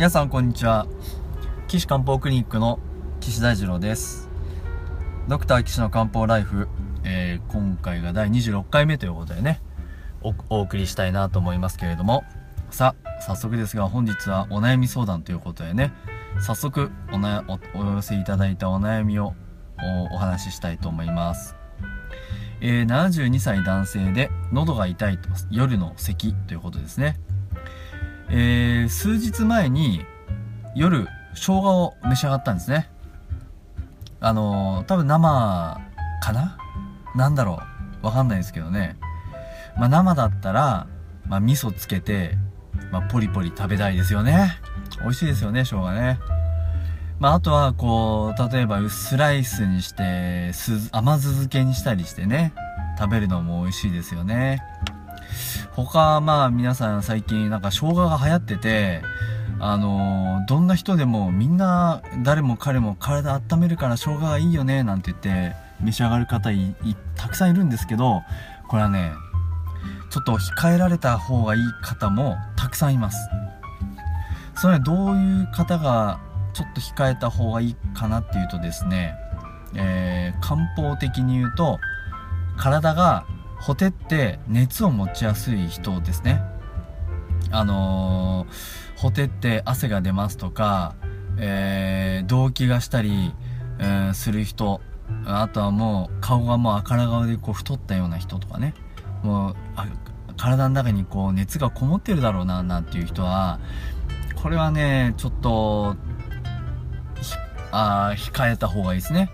[0.00, 0.86] 皆さんこんにちは。
[1.68, 2.80] 岸漢方クリニックの
[3.20, 4.30] 岸大二郎です。
[5.28, 6.68] ドクター岸の漢方ライフ、
[7.04, 9.60] えー、今回が第26回目ということでね
[10.22, 12.24] お送りしたいなと思いますけれども。
[12.70, 15.92] さあ早速ですが本日はお悩み相談ということでね
[16.40, 19.34] 早速おなおお寄せいただいたお悩みを
[20.12, 21.56] お話ししたいと思います。
[22.62, 27.20] えー、72歳男性で喉が痛いと夜の咳ということですね。
[28.30, 30.04] えー、数日前に
[30.74, 32.90] 夜生姜を召し上がったんですね。
[34.20, 35.80] あのー、多分生
[36.22, 36.58] かな？
[37.16, 37.60] なんだろ
[38.02, 38.06] う？
[38.06, 38.96] わかんないですけどね。
[39.76, 40.86] まあ生だったら、
[41.28, 42.36] まあ、味噌つけて、
[42.90, 44.58] まあ、ポリポリ食べたいですよね。
[45.02, 46.18] 美味しいですよね生姜ね。
[47.18, 50.52] まあ、あとは、こう、例えば、スライスにして、
[50.90, 52.52] 甘酢漬けにしたりしてね、
[52.98, 54.62] 食べるのも美味しいですよね。
[55.84, 59.02] 他、まあ皆さん最近なんか生姜が流行ってて、
[59.58, 66.74] あのー、どんな人でもみんな誰も彼も体温めるから生姜がいいよねなんて言って召し上がる方い
[67.14, 68.22] たくさんいるんですけど
[68.68, 69.12] これはね
[70.10, 73.18] ちょっと控えられた方がいい方もたくさんいます。
[74.56, 76.20] それはどういう方が
[76.52, 79.14] ちょっと控えた方がいいかなっていうとですね、
[79.74, 81.78] えー、漢方的に言うと
[82.56, 83.24] 体が
[83.60, 86.40] ほてって熱を持ちやすい人ですね。
[87.50, 90.94] あのー、ほてって汗が出ますとか、
[91.36, 93.34] えー、動悸がしたり、
[93.78, 94.80] えー、する人
[95.26, 98.74] あとはもう顔がもう赤ら顔でこう太ったような人とかね。
[99.22, 99.54] もう
[100.36, 103.60] 体の中にこう熱がこもってるだろうななんていう人は
[104.36, 105.96] これはねちょっと
[107.70, 109.30] あ控えた方がいいですね。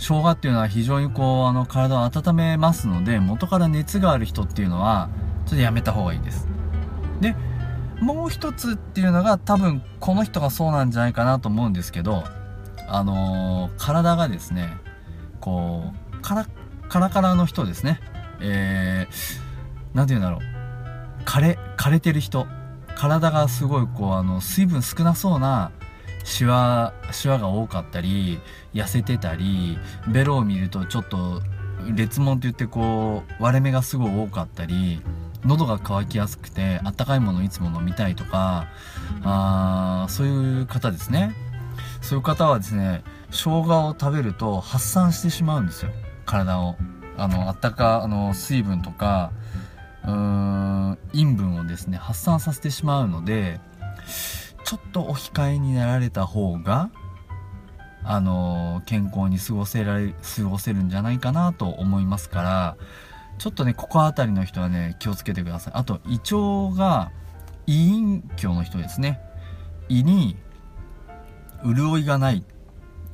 [0.00, 5.10] 生姜っていうのは非常にこう、あの、体を温めますので、元から熱がある人っていうのは、
[5.44, 6.48] ちょっとやめた方がいいです。
[7.20, 7.36] で、
[8.00, 12.24] もう一つっていうのが多分この人がそうなんじゃないかなと思うんですけど、
[12.88, 14.78] あのー、体がですね、
[15.38, 16.46] こう、カラ
[16.88, 18.00] カラカラの人ですね。
[18.40, 21.24] えー、なんて言うんだろう。
[21.24, 22.46] 枯れ、枯れてる人。
[22.96, 25.70] 体がすごいこう、あの、水分少なそうな
[26.24, 28.40] シワシワが多かったり
[28.74, 31.42] 痩せてたりベロを見るとちょっと
[31.94, 35.02] 裂紋って言ってこう割れ目がすごい多かったり
[35.44, 38.68] 喉が渇きやすくてあったかいものをいつも飲みたいとか
[39.24, 41.34] あそういう方ですね。
[42.02, 45.90] そういう方はですね生姜を食べると発散してしまうんですよ。
[46.26, 46.76] 体を。
[47.16, 49.30] あのあったかあの水分とか
[50.04, 53.60] うーん塩分をですね発散させてしまうので
[54.70, 56.92] ちょっとお控えになられた方が
[58.04, 62.76] あの健康に過ごせられ過ごせるんじゃないかなと思いますから
[63.38, 65.74] ちょっとねここあたりの人はね気をつけてください。
[65.74, 67.10] あと胃腸が
[67.66, 69.18] 胃隠居の人ですね。
[69.88, 70.36] 胃に
[71.64, 72.44] 潤いがない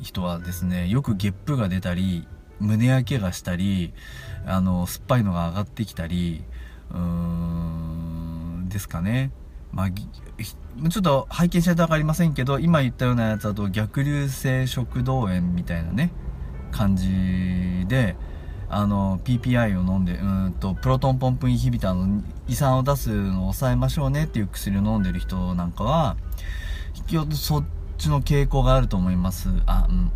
[0.03, 2.29] 人はですねよくゲップが出たり
[2.61, 3.95] 胸焼けがしたり
[4.45, 6.45] あの酸っぱいのが上がってきたり
[6.91, 9.31] うーんですかね。
[9.73, 16.13] まあ、ちょっと拝見しないと分かりませんけど、今言ったようなやつだと逆流性食道炎みたいなね、
[16.73, 18.17] 感じで、
[18.69, 26.17] あの、PPI を飲んで、うんと、プロトンポンプインヒビターの胃酸を出すのを抑えましょうねっていう薬を飲んでる人なんかは、
[27.33, 27.65] そっ
[27.97, 29.51] ちの傾向があると思います。
[29.67, 30.11] あ、うん。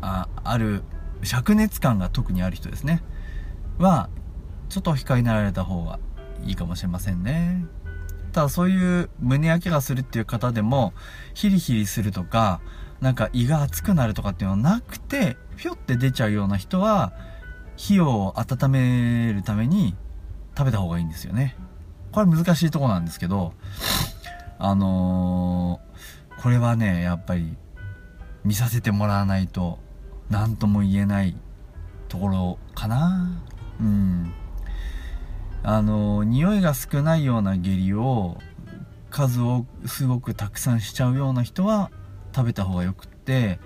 [0.00, 0.82] あ、ある、
[1.22, 3.02] 灼熱感が特にある人ですね。
[3.78, 4.08] は、
[4.68, 6.00] ちょっと控えになられた方が
[6.44, 7.64] いいかもしれませんね。
[8.34, 10.92] ただそういう胸焼けがするっていう方でも、
[11.34, 12.60] ヒリヒリするとか、
[13.00, 17.12] なんか胃が熱くなるとかっていうのはなくて、ぴょって出ちゃうような人は、
[17.76, 19.96] 火を温めるために
[20.58, 21.56] 食べた方がいいんですよね。
[22.10, 23.54] これ難しいとこなんですけど、
[24.58, 27.56] あのー、これはね、やっぱり
[28.44, 29.78] 見させてもらわないと
[30.28, 31.36] 何とも言えない
[32.08, 33.40] ところかな。
[33.80, 34.32] うん。
[35.64, 38.36] あの匂いが少ないような下痢を
[39.10, 41.90] 数をすごくたくさんしちゃうような人は
[42.34, 43.58] 食べた方がよくって、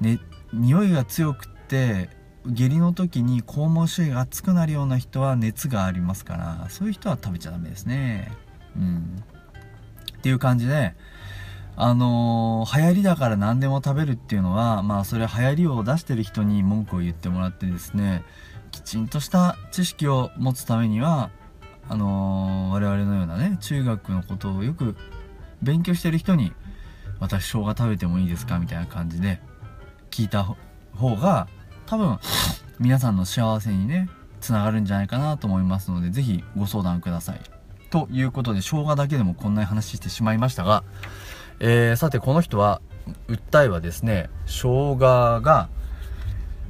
[0.00, 0.18] ね、
[0.52, 2.10] 匂いが強くって
[2.46, 8.32] 下痢の時に肛門周囲が熱くなるような人は熱がありますからそういう人は食べちゃダメですね。
[8.76, 9.24] うん。
[10.18, 10.94] っていう感じで
[11.76, 18.22] あのー、流行りだから何でも食べるっていうのはまあそれ流行りを出してる人に文句を言ってもらってですね
[18.70, 21.30] きちんとした知識を持つためには
[21.88, 24.96] あのー、我々のようなね中学のことをよく
[25.62, 26.52] 勉強してる人に
[27.20, 29.40] 私生姜食べてもいいですかみたいな感じで
[30.10, 30.44] 聞いた
[30.94, 31.48] 方が
[31.86, 32.18] 多分
[32.78, 34.08] 皆さんの幸せにね
[34.40, 37.40] つながるんじゃないかなと思いますので是非ご相談ください。
[37.90, 40.82] ということで生姜だけでもこんな話してしまいましたが
[41.60, 42.80] えー、さてこの人は
[43.28, 45.68] 訴えはですね生姜が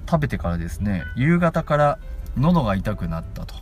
[0.09, 1.99] 食べてからですね夕方から
[2.37, 3.55] 喉が痛くなったと。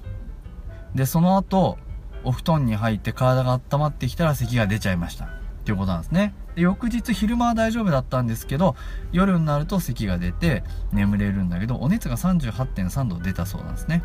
[0.94, 1.78] でその後
[2.24, 5.24] お布団に入って体が温まってきたら咳が出ちゃいました。
[5.24, 5.28] っ
[5.64, 6.34] ていうことなんですね。
[6.54, 8.76] で翌日昼間は大丈夫だったんですけど
[9.12, 14.02] 夜になると咳が出て眠れるんだけどお熱が38.3度出たそうなんですね。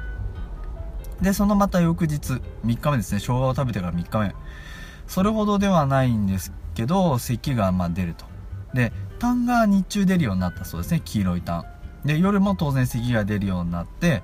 [1.22, 3.20] でそのまた翌日3日目ですね。
[3.20, 4.36] 生姜を食べてから3日目。
[5.08, 8.26] それほどではないんですけど咳がま出ると。
[8.74, 11.02] で痰が日中出るようになったそうですね。
[11.04, 11.66] 黄色い痰。
[12.06, 14.22] で夜も当然咳が出るようになって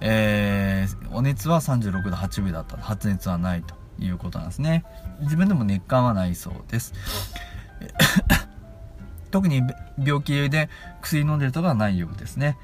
[0.00, 4.84] えー、お熱は36度8分だった発熱はないということなんですね。
[5.20, 6.92] 自分でも熱感はないそうです。
[9.30, 9.62] 特に
[9.98, 10.68] 病気で
[11.02, 12.56] 薬飲んでるとかはないようですね。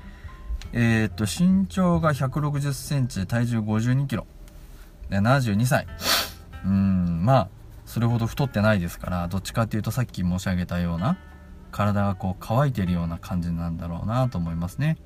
[0.72, 4.26] えー、っと身長が1 6 0センチ体重5 2キロ。
[5.10, 5.86] 72歳
[6.64, 7.48] うんまあ
[7.84, 11.18] それほど太ってないですからどっちかっていうとさっき申し上げたような
[11.70, 14.96] 体がこう乾いてるような感じなんだろうなと思いますね。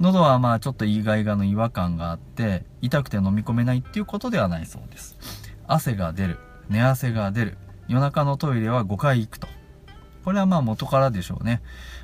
[0.00, 5.16] 喉はまあちょっとイガイガの違和感があって痛くて飲み込めないっていうことではないそうです。
[5.66, 6.38] 汗が出る
[6.68, 7.58] 寝汗が出る
[7.88, 9.48] 夜中のトイレは5回行くと。
[10.24, 11.60] これはまあ元からでしょうね、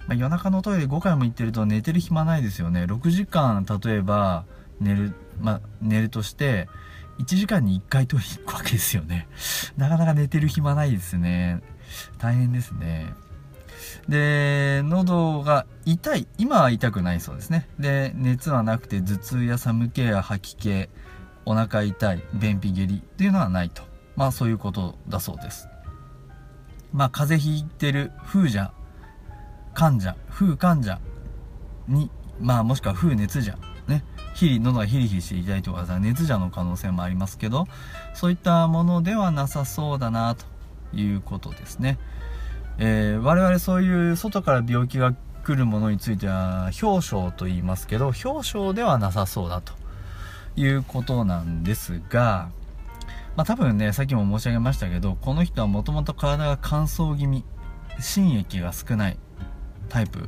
[0.06, 2.84] まあ、夜中のトイレ5回も行ってると寝てる暇ないですよね。
[2.84, 4.44] 6時間例えば
[4.78, 6.68] 寝るまあ寝るとして
[7.18, 9.26] 1時間に1回トイレ行くわけですよね。
[9.76, 11.60] なかなか寝てる暇ないですね。
[12.18, 13.12] 大変ですね。
[14.08, 16.26] で、喉が痛い。
[16.38, 17.68] 今は痛くないそうですね。
[17.78, 20.88] で、熱はなくて頭痛や寒気や吐き気、
[21.44, 23.82] お腹痛い、便秘下痢っていうのはないと。
[24.16, 25.68] まあそういうことだそうです。
[26.92, 28.72] まあ風邪ひいてる風邪、
[29.74, 31.00] 患者、風患者
[31.88, 32.10] に、
[32.40, 34.04] まあもしくは風熱者、ね。
[34.34, 37.66] ヒリ、喉がヒリヒリして痛いとかさ、熱者の可能性もありますけど、
[38.14, 40.46] そういったものではなさそうだなと
[40.96, 41.98] いうことですね。
[42.82, 49.74] えー、我々そういう外から病気が来るものについては表彰と言いますけど表彰ではなさそうだと
[50.56, 52.50] いうことなんですが、
[53.36, 57.44] まあ、多分ねさっきも申し上げましたけどこの人はもともと体が乾燥気味
[58.00, 59.18] 心液が少ない
[59.90, 60.26] タイプ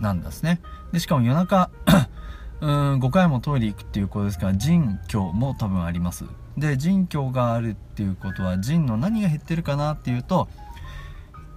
[0.00, 0.60] なんですね。
[0.90, 1.70] でしかも夜中
[2.60, 6.24] うん5回もトイレ行くっていうことですから腎虚も多分あります。
[6.58, 10.48] で腎虚があるっていうことは腎の何が減ってるかなっていうと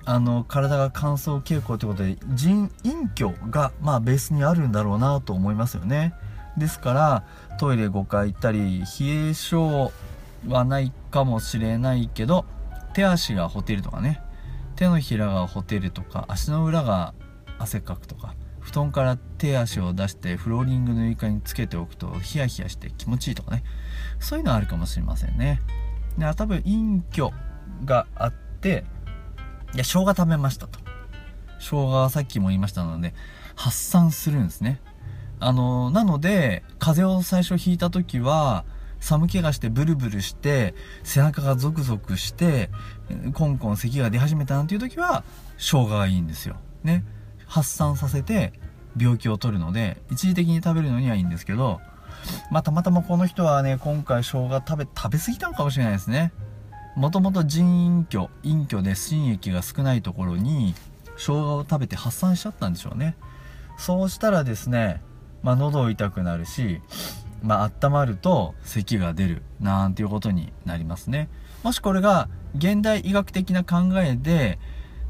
[0.06, 6.13] あの体が乾燥傾向ということで腎隠居がまあベースにあるんだろうなと思いますよね。
[6.57, 7.24] ですから
[7.60, 9.92] トイレ5回行ったり冷え性
[10.48, 12.46] はないかもしれないけど
[12.94, 14.22] 手足がほてるとかね。
[14.75, 17.13] 手のひらがほてるとか足の裏が
[17.58, 23.63] 汗かくとか布団から手足を出してフローリングの床につけておくとヒヤヒヤして気持ちいいとかね。
[24.19, 25.62] そういうのはあるかもしれませんね。
[26.18, 27.31] で多分隠居
[27.86, 28.86] があって
[29.75, 30.80] いや、生姜食べましたと。
[31.60, 33.13] 生姜はさっきも言いましたので、
[33.56, 34.80] 発散するんですね。
[35.42, 38.63] あの、なので、風邪を最初ひいた時は、
[39.01, 42.69] 寒気がしてブルブルして、背中がゾクゾクして、
[43.33, 45.25] コンコン咳が出始めたなんていう時は、
[45.57, 46.56] 生姜がいいんですよ。
[46.86, 47.04] ね。
[47.45, 48.54] 発散させて、
[48.98, 51.82] 病気を取るので、一時的に食べるのにはいいんですけど、
[52.50, 56.32] まあ、たまたまこの人はね、今回生姜食べ、食べ過ぎたのかもしれないですね。
[56.96, 60.74] もともと腎隠居隠居で心液が少ないところに
[61.18, 63.16] 生姜を食べて発散しちゃったんでしょうね。
[63.78, 65.02] そうしたらですね
[65.44, 66.82] まあ喉痛くなるし
[67.44, 71.30] まあ温まると咳が出るなんていうことになりますね。
[71.64, 74.60] もしこれが現代医学的な考えで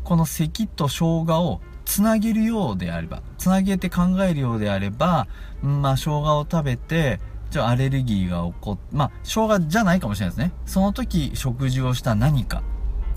[0.04, 5.28] この咳と生姜をつなげるようであればつなげて考えるようであれば
[5.62, 10.52] まあ生姜を食べてちょアレルギーが起こっ、まあ、生姜じゃないかもしれないですね。
[10.66, 12.64] その時食事をした何か、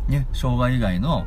[0.08, 1.26] ね、生姜以外の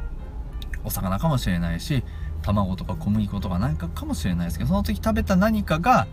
[0.83, 2.03] お魚かもしれないし、
[2.41, 6.07] 卵とか小麦粉とか何かかもしれないですけど、その時食べた何かが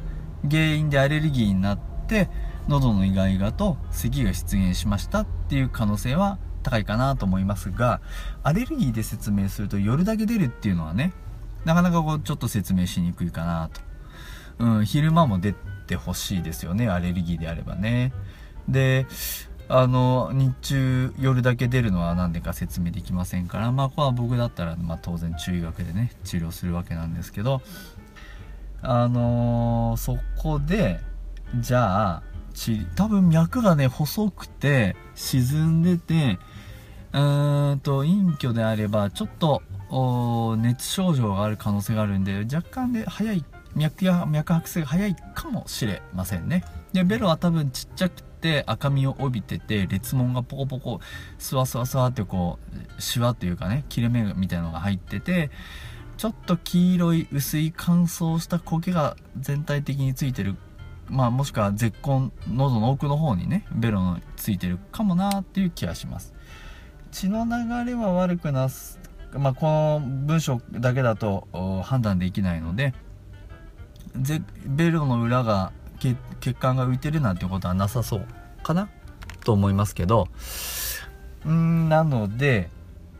[0.48, 2.28] 原因でアレルギーになって、
[2.68, 8.00] 喉のイガイガと咳が出現しましたっていう可能性は高いかなと思いますが、
[8.42, 11.12] アレルギーで説明すると夜だけ出るっていうのはね、
[11.64, 13.87] なかなかこうちょっと説明しにくいかなと。
[14.58, 15.54] うん、昼間も出
[15.86, 16.88] てほしいですよね。
[16.88, 18.12] アレルギーであればね。
[18.68, 19.06] で
[19.70, 23.70] あの日中夜だけ出るのは何でか説明できませんから。
[23.70, 27.62] まあここは僕だったら、まあ、当然中医学でね治療するわけなんですけど。
[28.80, 31.00] あのー、そこで
[31.56, 32.22] じゃあ
[32.96, 36.38] 多分脈がね細くて沈んでて
[37.12, 39.62] うーんと隠居であればちょっと
[40.58, 43.44] 熱症状がある可能性があるんで若干で早い
[43.74, 46.64] 脈や脈拍性が早いかもしれませんね。
[46.92, 51.00] でベロは多分ちっちゃくて赤みを帯びてて裂紋がポコポコ
[51.38, 52.58] スワスワスワってこ
[52.98, 55.50] うシワというかね切れ目みたいのが入ってて
[56.16, 60.56] ちょっと黄色い薄い乾燥した苔が全体的についてる。
[61.08, 66.34] まあもしくは絶根喉の奥の方にねベロのついてるかもなっていう気がします。
[67.10, 69.00] 血の流れは悪くなす
[69.32, 71.48] まあこの文章だけだと
[71.84, 72.92] 判断できないので
[74.66, 78.26] ベロの裏が血管が浮いてるなんてことはなさそう
[78.62, 78.88] かな
[79.44, 80.28] と思いますけど。
[81.46, 82.70] んなので、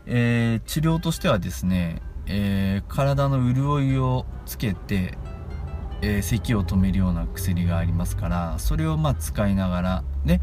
[0.05, 5.17] えー、治療としてはですね、えー、体の潤いをつけて、
[6.01, 10.41] えー、咳を止めるような薬がありますからそれをまあ使いながらで、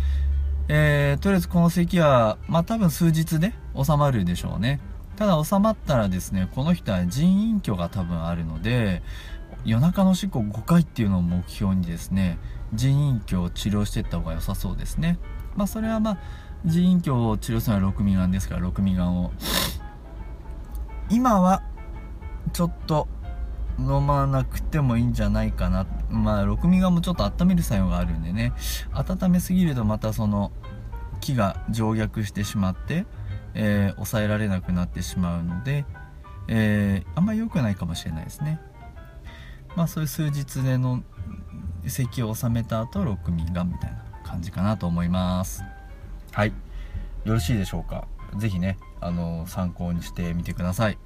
[0.69, 4.81] えー、とりあえずこの咳はまあ多分数日で収まるでしょうね。
[5.17, 9.03] ただ収まったらですねこの人は腎隠居が多分あるので
[9.65, 12.39] 夜中の執行5回っていうのを目標にですね
[12.73, 15.19] 腎隠居を治療していった方が良さそうですね。
[15.55, 16.19] まあそれはまあ
[16.65, 19.33] 腎隠居を治療するのは6味丸ですから6味丸を。
[21.09, 21.63] 今は
[22.53, 23.09] ちょっと
[23.79, 25.87] 飲まなくてもいいんじゃないかな。
[26.11, 28.53] まあ6味丸もちょっと温める作用があるんでね。
[28.93, 30.51] 温めすぎるとまたその
[31.21, 33.07] 木が静脈してしまって、
[33.57, 35.87] えー、抑えられなくなってしまうので、
[36.47, 38.61] えー、あんまり良くないかもしれないですね。
[39.75, 41.03] まあそういう数日での
[41.87, 45.65] 席を収めた後6ミガみたいな感じかなと思います。
[46.33, 46.53] はい。
[47.25, 48.07] よろしいでしょうか。
[48.39, 50.99] 是非ねあの参考にしてみてください。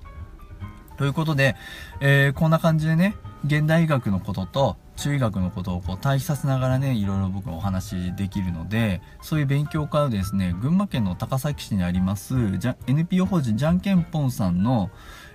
[0.97, 1.57] ということで、
[2.01, 3.15] えー、こんな感じでね
[3.47, 14.91] 現代医学のことと中医学のことをこう対比させながらねいろいろ僕お話しできるのでそういう勉強会をですね群馬県の高崎市にありますじゃ NPO 法人じゃんけんぽんさんの、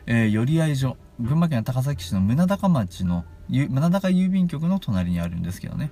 [0.05, 5.89] えー、寄り合い所群馬県高崎市の宗高町の宗高郵便局の隣にあるんですけどね。